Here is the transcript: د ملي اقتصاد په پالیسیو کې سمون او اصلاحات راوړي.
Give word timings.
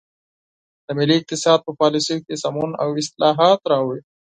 د 0.85 0.87
ملي 0.97 1.15
اقتصاد 1.17 1.59
په 1.63 1.71
پالیسیو 1.81 2.23
کې 2.25 2.35
سمون 2.43 2.71
او 2.81 2.89
اصلاحات 3.01 3.59
راوړي. 3.71 4.01